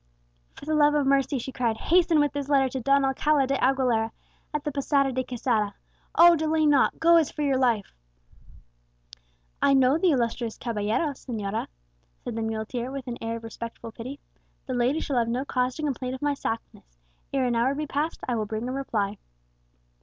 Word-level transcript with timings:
"For 0.55 0.65
the 0.65 0.73
love 0.73 0.95
of 0.95 1.05
mercy," 1.05 1.37
she 1.37 1.51
cried, 1.51 1.77
"hasten 1.77 2.19
with 2.19 2.33
this 2.33 2.49
letter 2.49 2.67
to 2.69 2.79
Don 2.79 3.05
Alcala 3.05 3.45
de 3.45 3.55
Aguilera, 3.63 4.09
at 4.51 4.63
the 4.63 4.71
Posada 4.71 5.11
de 5.11 5.23
Quesada. 5.23 5.75
Oh, 6.15 6.35
delay 6.35 6.65
not; 6.65 6.97
go 6.99 7.17
as 7.17 7.29
for 7.31 7.43
your 7.43 7.59
life!" 7.59 7.93
"I 9.61 9.75
know 9.75 9.99
the 9.99 10.09
illustrious 10.09 10.57
caballero, 10.57 11.09
señora," 11.13 11.67
said 12.23 12.35
the 12.35 12.41
muleteer, 12.41 12.89
with 12.89 13.05
an 13.05 13.19
air 13.21 13.37
of 13.37 13.43
respectful 13.43 13.91
pity. 13.91 14.19
"The 14.65 14.73
lady 14.73 15.01
shall 15.01 15.19
have 15.19 15.29
no 15.29 15.45
cause 15.45 15.75
to 15.75 15.83
complain 15.83 16.15
of 16.15 16.21
my 16.23 16.33
slackness; 16.33 16.97
ere 17.31 17.45
an 17.45 17.55
hour 17.55 17.75
be 17.75 17.85
passed 17.85 18.21
I 18.27 18.33
will 18.33 18.47
bring 18.47 18.67
a 18.67 18.71
reply." 18.71 19.19